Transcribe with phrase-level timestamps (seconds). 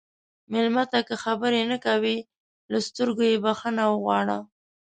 [0.51, 2.17] مېلمه ته که خبرې نه کوي،
[2.71, 4.37] له سترګو یې بخښنه وغواړه.